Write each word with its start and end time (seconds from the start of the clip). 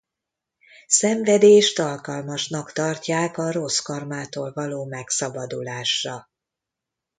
Szenvedést 0.87 1.79
alkalmasnak 1.79 2.71
tartják 2.71 3.37
a 3.37 3.51
rossz 3.51 3.77
karmától 3.79 4.51
való 4.53 4.85
megszabadulásra. 4.85 6.29